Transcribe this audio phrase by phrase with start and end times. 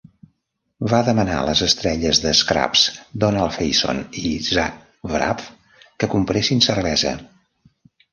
[0.91, 2.85] Va demanar les estrelles de "Scrubs"'
[3.23, 4.79] Donald Faison i Zach
[5.11, 5.45] Braff
[6.05, 7.13] que compressin cervesa.